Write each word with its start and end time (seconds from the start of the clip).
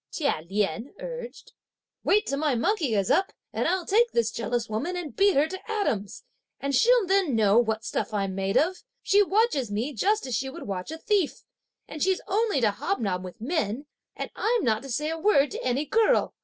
Chia 0.11 0.41
Lien 0.49 0.95
urged; 0.99 1.51
"wait 2.03 2.25
till 2.25 2.39
my 2.39 2.55
monkey 2.55 2.95
is 2.95 3.11
up, 3.11 3.31
and 3.53 3.67
I'll 3.67 3.85
take 3.85 4.11
this 4.11 4.31
jealous 4.31 4.67
woman, 4.67 4.97
and 4.97 5.15
beat 5.15 5.35
her 5.35 5.47
to 5.47 5.71
atoms; 5.71 6.23
and 6.59 6.73
she'll 6.73 7.05
then 7.05 7.35
know 7.35 7.59
what 7.59 7.85
stuff 7.85 8.11
I'm 8.11 8.33
made 8.33 8.57
of. 8.57 8.77
She 9.03 9.21
watches 9.21 9.69
me 9.71 9.93
just 9.93 10.25
as 10.25 10.33
she 10.33 10.49
would 10.49 10.63
watch 10.65 10.89
a 10.89 10.97
thief! 10.97 11.43
and 11.87 12.01
she's 12.01 12.19
only 12.27 12.59
to 12.61 12.71
hobnob 12.71 13.23
with 13.23 13.41
men, 13.41 13.85
and 14.15 14.31
I'm 14.35 14.63
not 14.63 14.81
to 14.81 14.89
say 14.89 15.11
a 15.11 15.19
word 15.19 15.51
to 15.51 15.63
any 15.63 15.85
girl! 15.85 16.33